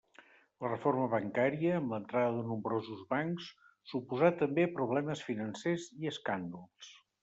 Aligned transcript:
La 0.63 0.69
reforma 0.69 1.03
bancària, 1.11 1.75
amb 1.81 1.93
l'entrada 1.97 2.33
de 2.39 2.47
nombrosos 2.49 3.05
bancs 3.13 3.53
suposà 3.95 4.35
també 4.43 4.69
problemes 4.81 5.27
financers 5.33 5.91
i 6.05 6.15
escàndols. 6.17 6.95